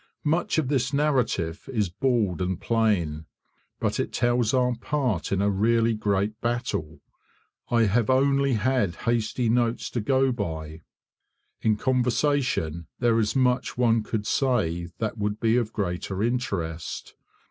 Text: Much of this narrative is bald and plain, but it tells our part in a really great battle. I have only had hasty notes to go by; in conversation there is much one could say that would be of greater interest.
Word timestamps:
Much 0.25 0.57
of 0.57 0.67
this 0.67 0.91
narrative 0.93 1.69
is 1.71 1.87
bald 1.87 2.41
and 2.41 2.59
plain, 2.59 3.27
but 3.79 3.99
it 3.99 4.11
tells 4.11 4.51
our 4.51 4.73
part 4.77 5.31
in 5.31 5.43
a 5.43 5.49
really 5.51 5.93
great 5.93 6.41
battle. 6.41 7.01
I 7.69 7.83
have 7.83 8.09
only 8.09 8.53
had 8.53 8.95
hasty 8.95 9.47
notes 9.47 9.91
to 9.91 10.01
go 10.01 10.31
by; 10.31 10.81
in 11.61 11.77
conversation 11.77 12.87
there 12.97 13.19
is 13.19 13.35
much 13.35 13.77
one 13.77 14.01
could 14.01 14.25
say 14.25 14.87
that 14.97 15.19
would 15.19 15.39
be 15.39 15.55
of 15.55 15.71
greater 15.71 16.23
interest. 16.23 17.13